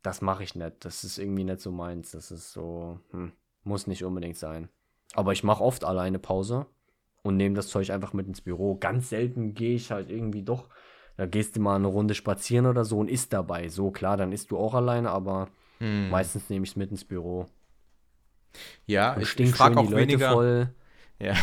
[0.02, 0.84] das mache ich nicht.
[0.84, 2.12] Das ist irgendwie nicht so meins.
[2.12, 3.32] Das ist so, hm,
[3.66, 4.68] muss nicht unbedingt sein.
[5.14, 6.66] Aber ich mache oft alleine Pause
[7.22, 8.76] und nehme das Zeug einfach mit ins Büro.
[8.76, 10.68] Ganz selten gehe ich halt irgendwie doch.
[11.16, 13.68] Da gehst du mal eine Runde spazieren oder so und isst dabei.
[13.68, 15.48] So klar, dann isst du auch alleine, aber
[15.78, 16.10] Hm.
[16.10, 17.46] meistens nehme ich es mit ins Büro.
[18.86, 20.32] Ja, Und ich, ich stinkt frage auch Leute weniger.
[20.32, 20.74] voll.
[21.18, 21.34] Ja,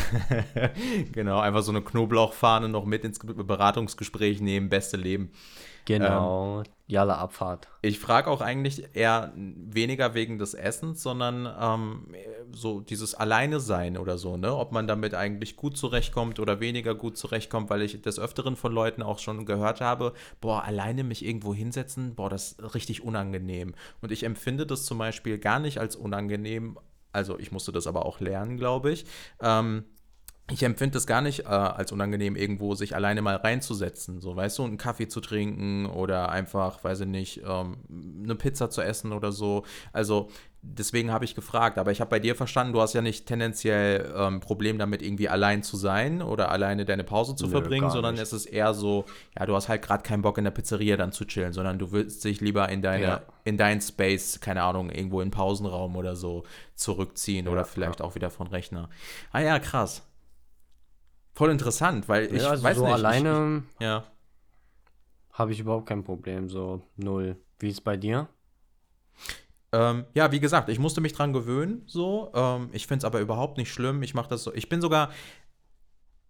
[1.11, 5.31] genau, einfach so eine Knoblauchfahne noch mit ins Ge- Beratungsgespräch nehmen, beste Leben.
[5.85, 6.63] Genau.
[6.87, 7.67] Jalla Abfahrt.
[7.81, 12.15] Ich frage auch eigentlich eher weniger wegen des Essens, sondern ähm,
[12.51, 14.55] so dieses Alleine sein oder so, ne?
[14.55, 18.71] Ob man damit eigentlich gut zurechtkommt oder weniger gut zurechtkommt, weil ich des Öfteren von
[18.71, 23.73] Leuten auch schon gehört habe, boah, alleine mich irgendwo hinsetzen, boah, das ist richtig unangenehm.
[24.01, 26.77] Und ich empfinde das zum Beispiel gar nicht als unangenehm,
[27.13, 29.05] also ich musste das aber auch lernen, glaube ich.
[29.41, 29.85] Ähm,
[30.51, 34.19] ich empfinde es gar nicht äh, als unangenehm, irgendwo sich alleine mal reinzusetzen.
[34.19, 37.77] So, weißt du, einen Kaffee zu trinken oder einfach, weiß ich nicht, ähm,
[38.23, 39.63] eine Pizza zu essen oder so.
[39.93, 40.29] Also,
[40.65, 41.77] deswegen habe ich gefragt.
[41.77, 45.29] Aber ich habe bei dir verstanden, du hast ja nicht tendenziell ähm, Problem damit, irgendwie
[45.29, 48.23] allein zu sein oder alleine deine Pause zu Nö, verbringen, sondern nicht.
[48.23, 49.05] es ist eher so,
[49.37, 51.91] ja, du hast halt gerade keinen Bock in der Pizzeria dann zu chillen, sondern du
[51.91, 53.21] willst dich lieber in deine, Ja.
[53.43, 56.43] in deinen Space, keine Ahnung, irgendwo in Pausenraum oder so
[56.75, 58.05] zurückziehen oder Ja, vielleicht ja.
[58.05, 58.89] auch wieder von Rechner.
[59.31, 60.01] Ah ja, krass.
[61.35, 62.93] Voll interessant, weil ich also weiß so nicht.
[62.93, 64.03] alleine Ich, ja.
[65.33, 66.47] habe ich überhaupt kein Problem.
[66.49, 67.35] So null.
[67.59, 68.27] Wie ist bei dir?
[69.73, 72.31] Ähm, ja, wie gesagt, ich musste mich dran gewöhnen, so.
[72.35, 74.03] Ähm, ich finde es aber überhaupt nicht schlimm.
[74.03, 74.53] Ich mache das so.
[74.53, 75.09] Ich bin sogar,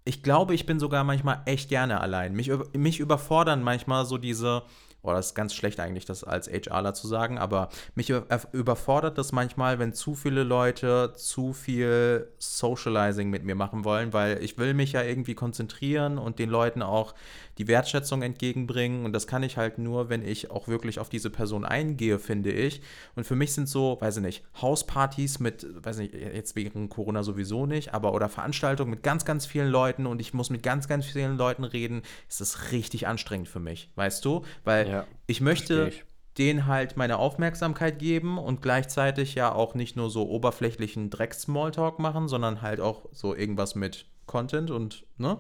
[0.06, 2.34] ich glaube, ich bin sogar manchmal echt gerne allein.
[2.34, 4.64] Mich, mich überfordern manchmal so diese,
[5.02, 9.18] oh, das ist ganz schlecht eigentlich, das als HRler zu sagen, aber mich über- überfordert
[9.18, 14.58] das manchmal, wenn zu viele Leute zu viel Socializing mit mir machen wollen, weil ich
[14.58, 17.14] will mich ja irgendwie konzentrieren und den Leuten auch
[17.58, 21.30] die Wertschätzung entgegenbringen und das kann ich halt nur, wenn ich auch wirklich auf diese
[21.30, 22.82] Person eingehe, finde ich.
[23.16, 27.24] Und für mich sind so, weiß ich nicht, Hauspartys mit, weiß nicht, jetzt wegen Corona
[27.24, 30.88] sowieso nicht, aber oder Veranstaltungen mit ganz, ganz vielen Leuten und ich muss mit ganz,
[30.88, 34.44] ganz vielen Leuten reden, ist das richtig anstrengend für mich, weißt du?
[34.64, 36.04] Weil Ja, ich möchte ich.
[36.38, 42.28] denen halt meine Aufmerksamkeit geben und gleichzeitig ja auch nicht nur so oberflächlichen Drecks-Smalltalk machen,
[42.28, 45.38] sondern halt auch so irgendwas mit Content und, ne?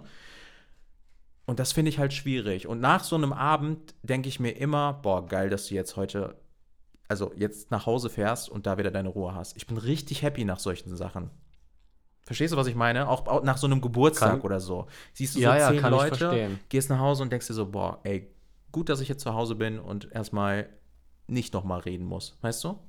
[1.45, 2.67] Und das finde ich halt schwierig.
[2.67, 6.35] Und nach so einem Abend denke ich mir immer, boah, geil, dass du jetzt heute,
[7.09, 9.57] also jetzt nach Hause fährst und da wieder deine Ruhe hast.
[9.57, 11.29] Ich bin richtig happy nach solchen Sachen.
[12.25, 13.09] Verstehst du, was ich meine?
[13.09, 14.87] Auch, nach so einem Geburtstag Kann- oder so.
[15.13, 16.59] Siehst du Ja, so ja, zehn kann ich Leute, verstehen.
[16.69, 18.33] gehst nach Hause und denkst dir so, boah, ey,
[18.71, 20.69] gut, dass ich jetzt zu Hause bin und erstmal
[21.27, 22.37] nicht nochmal reden muss.
[22.41, 22.79] Weißt du?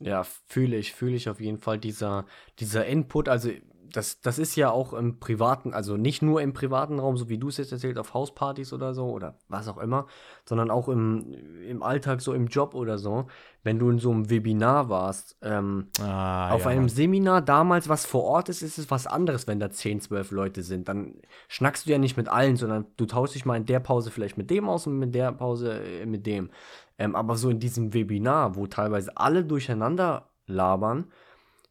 [0.00, 2.24] Ja, fühle ich, fühle ich auf jeden Fall dieser,
[2.58, 3.28] dieser Input.
[3.28, 3.50] Also,
[3.92, 7.38] das, das ist ja auch im privaten, also nicht nur im privaten Raum, so wie
[7.38, 10.06] du es jetzt erzählt, auf Hauspartys oder so oder was auch immer,
[10.44, 11.32] sondern auch im,
[11.66, 13.26] im Alltag, so im Job oder so.
[13.62, 16.88] Wenn du in so einem Webinar warst, ähm, Ah, auf ja, einem Mann.
[16.88, 20.62] Seminar damals, was vor Ort ist, ist es was anderes, wenn da 10, 12 Leute
[20.62, 20.88] sind.
[20.88, 21.14] Dann
[21.48, 24.36] schnackst du ja nicht mit allen, sondern du tauschst dich mal in der Pause vielleicht
[24.36, 26.50] mit dem aus und in der Pause äh, mit dem.
[26.98, 31.06] Ähm, aber so in diesem Webinar, wo teilweise alle durcheinander labern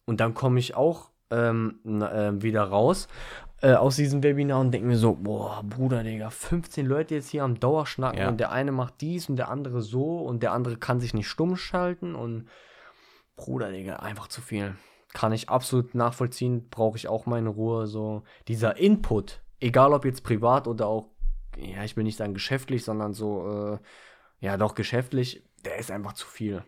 [0.05, 3.07] und dann komme ich auch ähm, ähm, wieder raus
[3.61, 7.43] äh, aus diesem Webinar und denke mir so, boah, Bruder, Digga, 15 Leute jetzt hier
[7.43, 8.29] am Dauerschnacken Ja.
[8.29, 11.27] und der eine macht dies und der andere so und der andere kann sich nicht
[11.27, 12.47] stumm schalten und
[13.35, 14.75] Bruder, Digga, einfach zu viel.
[15.13, 17.85] kann ich absolut nachvollziehen, brauche ich auch meine Ruhe.
[17.87, 21.09] So dieser Input, egal ob jetzt privat oder auch,
[21.57, 26.13] ja, ich will nicht sagen geschäftlich, sondern so, äh, ja, doch geschäftlich, der ist einfach
[26.13, 26.63] zu viel.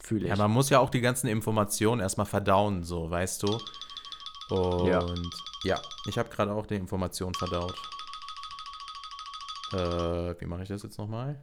[0.00, 0.28] Fühle ich.
[0.30, 3.58] Ja, man muss ja auch die ganzen Informationen erstmal verdauen, so, weißt du?
[4.50, 5.06] Und ja,
[5.64, 7.74] ja ich habe gerade auch die Informationen verdaut.
[9.72, 11.40] Äh, wie mache ich das jetzt nochmal?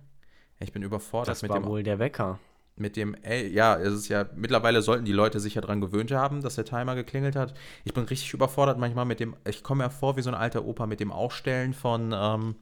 [0.60, 1.68] Ich bin überfordert das mit war dem.
[1.68, 2.40] wohl der Wecker.
[2.78, 6.12] Mit dem, ey, ja, es ist ja, mittlerweile sollten die Leute sich ja dran gewöhnt
[6.12, 7.54] haben, dass der Timer geklingelt hat.
[7.84, 10.66] Ich bin richtig überfordert manchmal mit dem, ich komme mir vor wie so ein alter
[10.66, 12.56] Opa mit dem Aufstellen von ähm,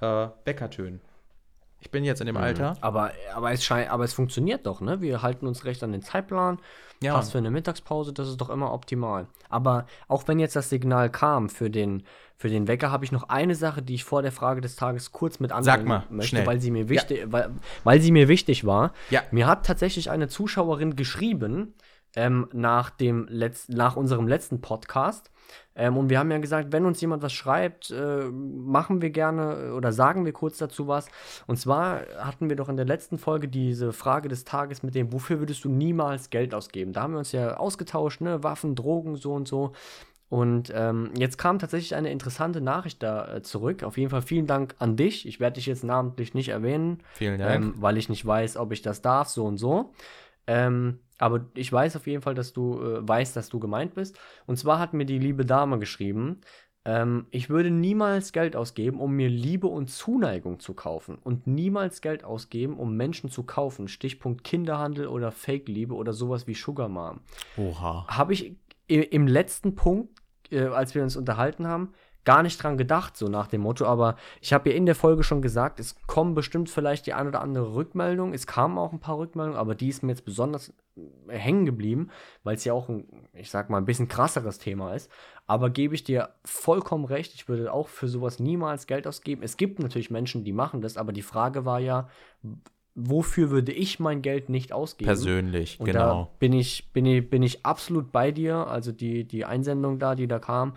[0.00, 1.00] äh, Weckertönen.
[1.82, 2.42] Ich bin jetzt in dem mhm.
[2.42, 2.76] Alter.
[2.80, 5.00] Aber, aber, es scheint, aber es funktioniert doch, ne?
[5.00, 6.58] Wir halten uns recht an den Zeitplan.
[7.02, 7.14] Ja.
[7.14, 9.26] Passt für eine Mittagspause, das ist doch immer optimal.
[9.48, 12.04] Aber auch wenn jetzt das Signal kam für den,
[12.36, 15.10] für den Wecker, habe ich noch eine Sache, die ich vor der Frage des Tages
[15.10, 16.46] kurz mit anbringen möchte, schnell.
[16.46, 17.32] weil sie mir wichtig, ja.
[17.32, 17.50] weil,
[17.82, 18.92] weil sie mir wichtig war.
[19.10, 19.22] Ja.
[19.32, 21.74] Mir hat tatsächlich eine Zuschauerin geschrieben,
[22.16, 25.30] ähm, nach, dem Letz nach unserem letzten Podcast.
[25.74, 29.68] Ähm, und wir haben ja gesagt, wenn uns jemand was schreibt, äh, machen wir gerne
[29.68, 31.08] äh, oder sagen wir kurz dazu was.
[31.46, 35.12] Und zwar hatten wir doch in der letzten Folge diese Frage des Tages mit dem,
[35.12, 36.92] wofür würdest du niemals Geld ausgeben?
[36.92, 38.42] Da haben wir uns ja ausgetauscht, ne?
[38.42, 39.72] Waffen, Drogen, so und so.
[40.28, 43.82] Und ähm, jetzt kam tatsächlich eine interessante Nachricht da äh, zurück.
[43.82, 45.26] Auf jeden Fall vielen Dank an dich.
[45.28, 47.64] Ich werde dich jetzt namentlich nicht erwähnen, vielen Dank.
[47.64, 49.92] Ähm, weil ich nicht weiß, ob ich das darf, so und so.
[50.46, 54.18] Ähm, aber ich weiß auf jeden Fall, dass du äh, weißt, dass du gemeint bist.
[54.46, 56.40] Und zwar hat mir die liebe Dame geschrieben,
[56.84, 61.16] ähm, ich würde niemals Geld ausgeben, um mir Liebe und Zuneigung zu kaufen.
[61.22, 63.86] Und niemals Geld ausgeben, um Menschen zu kaufen.
[63.86, 67.20] Stichpunkt Kinderhandel oder Fake-Liebe oder sowas wie Sugar Mom.
[67.56, 68.04] Oha.
[68.08, 68.56] Habe ich
[68.88, 70.18] im letzten Punkt,
[70.50, 71.92] äh, als wir uns unterhalten haben,
[72.24, 73.84] gar nicht dran gedacht, so nach dem Motto.
[73.86, 77.28] Aber ich habe ja in der Folge schon gesagt, es kommen bestimmt vielleicht die eine
[77.28, 78.32] oder andere Rückmeldung.
[78.32, 82.10] Es kamen auch ein paar Rückmeldungen, aber die ist mir jetzt besonders äh, hängen geblieben,
[82.44, 85.10] weil es ja auch ein, ich sag mal, ein bisschen krasseres Thema ist.
[85.46, 89.42] Aber gebe ich dir vollkommen recht, ich würde auch für sowas niemals Geld ausgeben.
[89.42, 92.08] Es gibt natürlich Menschen, die machen das, aber die Frage war ja,
[92.94, 95.06] wofür würde ich mein Geld nicht ausgeben?
[95.06, 96.24] Persönlich, Und genau.
[96.24, 98.66] Da bin ich, bin ich, bin ich absolut bei dir.
[98.68, 100.76] Also die, die Einsendung da, die da kam,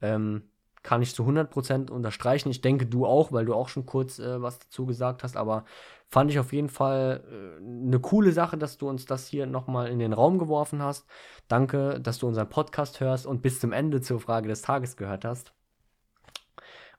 [0.00, 0.42] ähm,
[0.86, 2.48] kann ich zu 100% unterstreichen.
[2.48, 5.64] Ich denke, du auch, weil du auch schon kurz äh, was dazu gesagt hast, aber
[6.08, 9.88] fand ich auf jeden Fall äh, eine coole Sache, dass du uns das hier nochmal
[9.88, 11.04] in den Raum geworfen hast.
[11.48, 15.24] Danke, dass du unseren Podcast hörst und bis zum Ende zur Frage des Tages gehört
[15.24, 15.52] hast.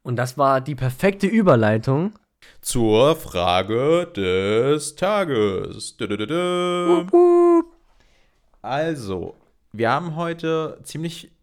[0.03, 2.11] Und das war die perfekte Überleitung
[2.59, 5.95] zur Frage des Tages.
[8.61, 9.35] Also,
[9.71, 11.36] wir haben heute ziemlich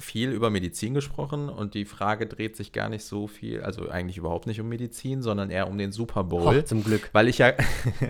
[0.00, 4.16] viel über Medizin gesprochen und die Frage dreht sich gar nicht so viel, also eigentlich
[4.16, 6.56] überhaupt nicht um Medizin, sondern eher um den Super Bowl.
[6.58, 7.10] Oh, zum Glück.
[7.12, 7.52] Weil ich ja,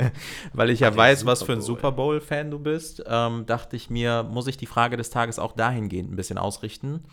[0.52, 4.22] weil ich ja weiß, was für ein Super Bowl-Fan du bist, ähm, dachte ich mir,
[4.22, 7.04] muss ich die Frage des Tages auch dahingehend ein bisschen ausrichten.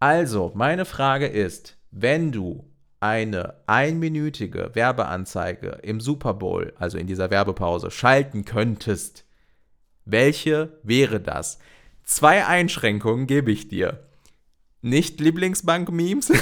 [0.00, 2.64] Also, meine Frage ist, wenn du
[3.00, 9.24] eine einminütige Werbeanzeige im Super Bowl, also in dieser Werbepause, schalten könntest,
[10.04, 11.58] welche wäre das?
[12.02, 14.07] Zwei Einschränkungen gebe ich dir
[14.80, 16.32] nicht Lieblingsbank-Memes.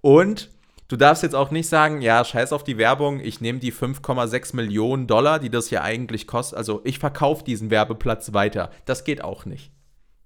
[0.00, 0.50] und
[0.88, 4.56] du darfst jetzt auch nicht sagen, ja, scheiß auf die Werbung, ich nehme die 5,6
[4.56, 6.58] Millionen Dollar, die das ja eigentlich kostet.
[6.58, 8.70] Also ich verkaufe diesen Werbeplatz weiter.
[8.84, 9.72] Das geht auch nicht.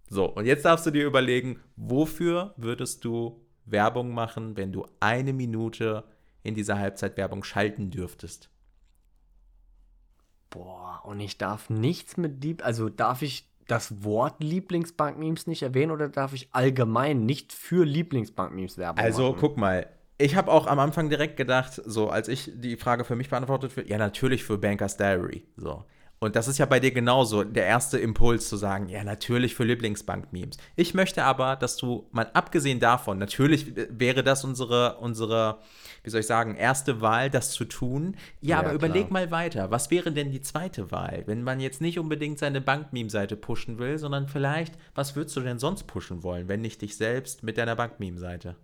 [0.09, 5.33] So, und jetzt darfst du dir überlegen, wofür würdest du Werbung machen, wenn du eine
[5.33, 6.05] Minute
[6.45, 8.49] in dieser Halbzeitwerbung schalten dürftest?
[10.51, 15.91] Boah, und ich darf nichts mit Lieb, also darf ich das Wort Lieblingsbank-Memes nicht erwähnen
[15.91, 19.39] oder darf ich allgemein nicht für Lieblingsbank-Memes Werbung also, machen?
[19.41, 19.87] Guck mal,
[20.19, 23.77] ich habe auch am Anfang direkt gedacht, so als ich die Frage für mich beantwortet
[23.77, 25.85] wird, ja natürlich für Bankers Diary, so.
[26.27, 29.63] Und das ist ja bei dir genauso der erste Impuls zu sagen, ja, natürlich für
[29.63, 30.57] Lieblingsbank-Memes.
[30.75, 35.59] Ich möchte aber, dass du, mal abgesehen davon, natürlich wäre das unsere, unsere,
[36.03, 38.17] wie soll ich sagen, erste Wahl, das zu tun.
[38.41, 38.75] Ja, ja aber klar.
[38.75, 39.71] überleg mal weiter.
[39.71, 41.23] Was wäre denn die zweite Wahl?
[41.27, 45.61] Wenn man jetzt nicht unbedingt seine Bank-Meme-Seite pushen will, sondern vielleicht, was würdest du denn
[45.61, 48.57] sonst pushen wollen, wenn nicht dich selbst mit deiner Bank-Meme-Seite?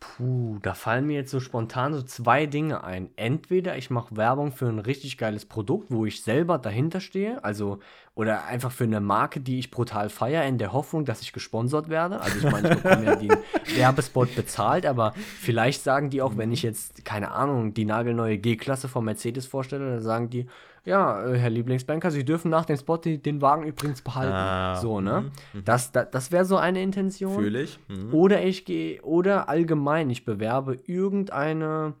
[0.00, 3.10] Puh, da fallen mir jetzt so spontan so zwei Dinge ein.
[3.16, 7.80] Entweder ich mache Werbung für ein richtig geiles Produkt, wo ich selber dahinter stehe, also
[8.14, 11.88] oder einfach für eine Marke, die ich brutal feiere, in der Hoffnung, dass ich gesponsert
[11.88, 12.20] werde.
[12.20, 13.30] Also ich meine, ich bekomme ja den
[13.76, 18.88] Werbespot bezahlt, aber vielleicht sagen die auch, wenn ich jetzt, keine Ahnung, die nagelneue G-Klasse
[18.88, 20.46] von Mercedes vorstelle, dann sagen die,
[20.84, 24.32] ja, äh, Herr Lieblingsbanker, Sie dürfen nach dem Spot den Wagen übrigens behalten.
[24.32, 25.30] Ah, so, ne?
[25.52, 25.64] Mhm.
[25.64, 27.34] Das, das, das wäre so eine Intention.
[27.42, 27.78] Fühle ich.
[27.88, 28.14] Mhm.
[28.14, 31.94] Oder ich gehe, oder allgemein, ich bewerbe irgendeine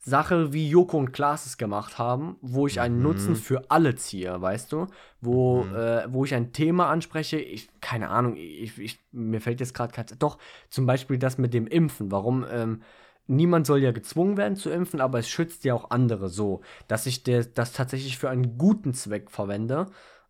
[0.00, 3.02] Sache, wie Joko und Klaas es gemacht haben, wo ich einen Mhm.
[3.02, 4.86] Nutzen für alle ziehe, weißt du?
[5.20, 5.74] Wo, Mhm.
[5.74, 9.92] äh, wo ich ein Thema anspreche, ich, keine Ahnung, ich, ich, mir fällt jetzt gerade
[9.92, 10.06] kein.
[10.20, 10.38] Doch,
[10.70, 12.12] zum Beispiel das mit dem Impfen.
[12.12, 12.82] Warum, ähm,
[13.28, 17.06] niemand soll ja gezwungen werden zu impfen, aber es schützt ja auch andere so, dass
[17.06, 19.86] ich der, das tatsächlich für einen guten Zweck verwende,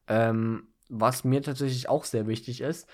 [0.09, 2.89] ähm, was mir tatsächlich auch sehr wichtig ist.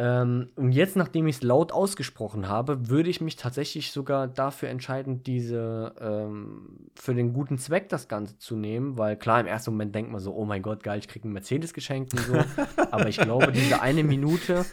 [0.00, 4.70] Ähm, und jetzt, nachdem ich es laut ausgesprochen habe, würde ich mich tatsächlich sogar dafür
[4.70, 9.72] entscheiden, diese ähm, für den guten Zweck das Ganze zu nehmen, weil klar, im ersten
[9.72, 12.32] Moment denkt man so, oh mein Gott, geil, ich kriege einen Mercedes geschenkt und so.
[12.90, 14.64] Aber ich glaube, diese eine Minute,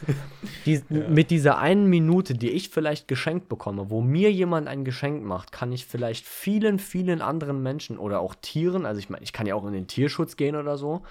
[0.64, 5.22] die, mit dieser einen Minute, die ich vielleicht geschenkt bekomme, wo mir jemand ein Geschenk
[5.24, 9.34] macht, kann ich vielleicht vielen, vielen anderen Menschen oder auch Tieren, also ich meine, ich
[9.34, 11.02] kann ja auch in den Tierschutz gehen oder so,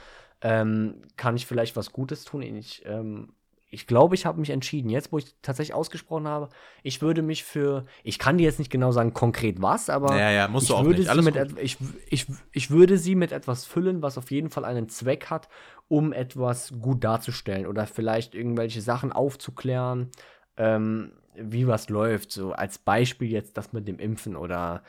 [0.41, 2.41] ähm, kann ich vielleicht was Gutes tun.
[2.41, 3.29] Ich, ähm,
[3.69, 4.89] ich glaube, ich habe mich entschieden.
[4.89, 6.49] Jetzt, wo ich tatsächlich ausgesprochen habe,
[6.83, 10.31] ich würde mich für, ich kann dir jetzt nicht genau sagen konkret was, aber Ja,
[10.31, 11.09] ja, musst ich du auch würde nicht.
[11.09, 11.43] sie Alles mit gut.
[11.43, 11.77] et- ich,
[12.09, 15.49] ich, ich würde sie mit etwas füllen, was auf jeden Fall einen Zweck hat,
[15.89, 20.11] um etwas gut darzustellen oder vielleicht irgendwelche Sachen aufzuklären,
[20.57, 22.31] ähm, wie was läuft.
[22.31, 24.81] So als Beispiel jetzt das mit dem Impfen oder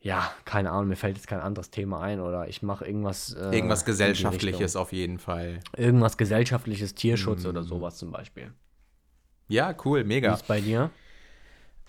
[0.00, 3.34] ja, keine Ahnung, mir fällt jetzt kein anderes Thema ein oder ich mache irgendwas.
[3.34, 5.60] äh, Irgendwas Gesellschaftliches auf jeden Fall.
[5.76, 7.66] Irgendwas gesellschaftliches, Tierschutz oder Mm.
[7.66, 8.52] sowas zum Beispiel.
[9.48, 10.34] Ja, cool, Wie mega.
[10.34, 10.90] ist bei dir?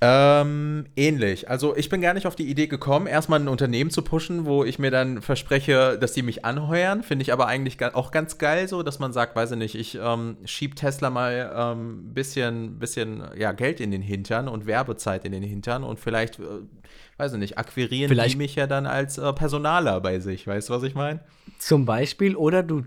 [0.01, 1.49] Ähm, ähnlich.
[1.49, 4.63] Also ich bin gar nicht auf die Idee gekommen, erstmal ein Unternehmen zu pushen, wo
[4.63, 7.03] ich mir dann verspreche, dass die mich anheuern.
[7.03, 9.99] Finde ich aber eigentlich auch ganz geil so, dass man sagt, weiß ich nicht, ich
[10.01, 15.33] ähm, schieb Tesla mal ähm, bisschen, bisschen ja, Geld in den Hintern und Werbezeit in
[15.33, 16.43] den Hintern und vielleicht, äh,
[17.17, 20.47] weiß ich nicht, akquirieren Vielleicht- die mich ja dann als äh, Personaler bei sich.
[20.47, 21.19] Weißt du, was ich meine?
[21.57, 22.85] Zum Beispiel, oder du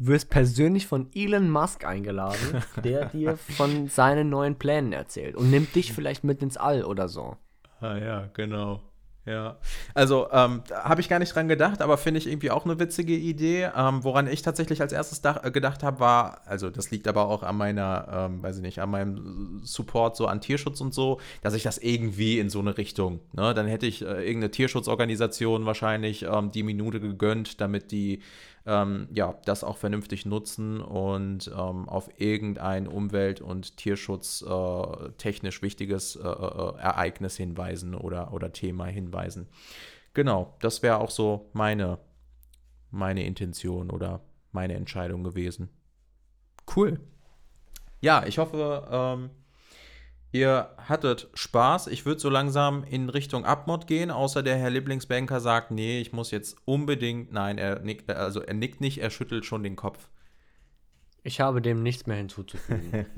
[0.00, 5.74] wirst persönlich von Elon Musk eingeladen, der dir von seinen neuen Plänen erzählt und nimmt
[5.74, 7.36] dich vielleicht mit ins All oder so.
[7.80, 8.80] Ah ja, genau.
[9.26, 9.58] Ja.
[9.94, 13.14] Also, ähm, habe ich gar nicht dran gedacht, aber finde ich irgendwie auch eine witzige
[13.14, 13.70] Idee.
[13.76, 17.42] Ähm, woran ich tatsächlich als erstes äh, gedacht habe, war, also das liegt aber auch
[17.42, 21.54] an meiner, ähm, weiß ich nicht, an meinem Support so an Tierschutz und so, dass
[21.54, 26.22] ich das irgendwie in so eine Richtung, ne, dann hätte ich äh, irgendeine Tierschutzorganisation wahrscheinlich
[26.22, 28.22] ähm, die Minute gegönnt, damit die
[28.70, 36.14] ähm, ja, das auch vernünftig nutzen und ähm, auf irgendein Umwelt- und Tierschutz äh, wichtiges
[36.14, 39.48] äh, äh, Ereignis hinweisen oder, oder Thema hinweisen.
[40.14, 41.98] Genau, das wäre auch so meine,
[42.90, 44.20] meine Intention oder
[44.52, 45.68] meine Entscheidung gewesen.
[46.76, 47.00] Cool.
[48.00, 49.30] Ja, ich hoffe, ähm,
[50.32, 51.88] ihr hattet Spaß.
[51.88, 56.12] Ich würde so langsam in Richtung Abmod gehen, außer der Herr Lieblingsbanker sagt, nee, ich
[56.12, 60.08] muss jetzt unbedingt, nein, er nickt, also er nickt nicht, er schüttelt schon den Kopf.
[61.22, 63.06] Ich habe dem nichts mehr hinzuzufügen.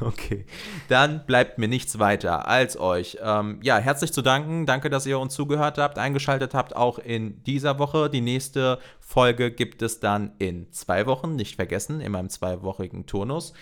[0.00, 0.46] Okay,
[0.88, 3.18] dann bleibt mir nichts weiter als euch.
[3.22, 4.66] Ähm, ja, herzlich zu danken.
[4.66, 8.10] Danke, dass ihr uns zugehört habt, eingeschaltet habt, auch in dieser Woche.
[8.10, 13.52] Die nächste Folge gibt es dann in zwei Wochen, nicht vergessen, in meinem zweiwöchigen Turnus.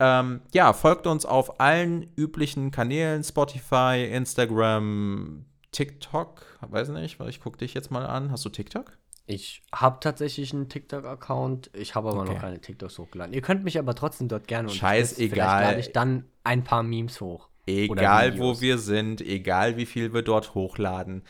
[0.00, 6.58] Ähm, ja, folgt uns auf allen üblichen Kanälen: Spotify, Instagram, TikTok.
[6.68, 8.30] Weiß nicht, ich gucke dich jetzt mal an.
[8.30, 8.96] Hast du TikTok?
[9.26, 12.32] Ich habe tatsächlich einen TikTok-Account, ich habe aber Okay.
[12.32, 13.34] noch keine TikToks hochgeladen.
[13.34, 15.28] Ihr könnt mich aber trotzdem dort gerne Scheißegal.
[15.28, 17.48] Vielleicht lade ich dann ein paar Memes hoch.
[17.66, 21.24] Egal, wo wir sind, egal wie viel wir dort hochladen,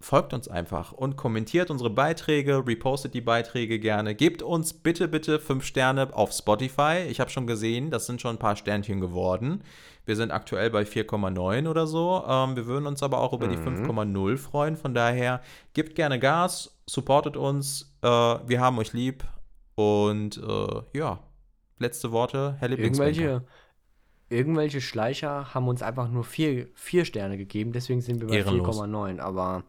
[0.00, 4.14] folgt uns einfach und kommentiert unsere Beiträge, repostet die Beiträge gerne.
[4.14, 7.04] Gebt uns bitte, bitte fünf Sterne auf Spotify.
[7.08, 9.62] Ich habe schon gesehen, das sind schon ein paar Sternchen geworden.
[10.06, 12.24] Wir sind aktuell bei 4,9 oder so.
[12.26, 13.84] Ähm, wir würden uns aber auch über die Mhm.
[13.84, 14.76] 5,0 freuen.
[14.76, 15.42] Von daher,
[15.74, 17.94] gebt gerne Gas, supportet uns.
[18.02, 19.22] Äh, wir haben euch lieb.
[19.74, 21.20] Und äh, ja,
[21.78, 23.10] letzte Worte, Herr Lieblingsbanker.
[23.20, 23.46] Irgendwelche,
[24.30, 28.78] irgendwelche Schleicher haben uns einfach nur vier, vier Sterne gegeben, deswegen sind wir bei Ehrenlos.
[28.78, 29.20] 4,9.
[29.20, 29.64] Aber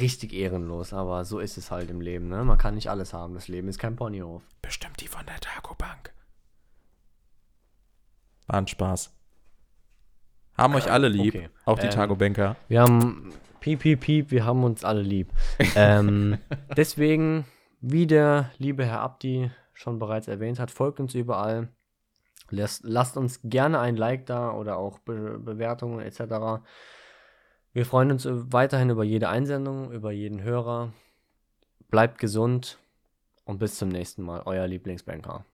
[0.00, 0.92] richtig ehrenlos.
[0.92, 2.28] Aber so ist es halt im Leben.
[2.28, 2.44] Ne?
[2.44, 3.34] Man kann nicht alles haben.
[3.34, 4.42] Das Leben ist kein Ponyhof.
[4.60, 6.12] Bestimmt die von der Taco Bank.
[8.46, 9.12] War ein Spaß.
[10.56, 11.48] Haben euch alle lieb, okay.
[11.64, 12.56] auch die Ähm, Taco Banker.
[12.68, 15.32] Wir haben piep, piep, piep, wir haben uns alle lieb.
[15.74, 16.38] ähm,
[16.76, 17.44] deswegen,
[17.80, 21.70] wie der liebe Herr Abdi schon bereits erwähnt hat, folgt uns überall.
[22.54, 26.62] Lasst, lasst uns gerne ein Like da oder auch Be Bewertungen etc.
[27.72, 30.92] Wir freuen uns weiterhin über jede Einsendung, über jeden Hörer.
[31.90, 32.78] Bleibt gesund
[33.44, 34.42] und bis zum nächsten Mal.
[34.46, 35.44] Euer Lieblingsbanker.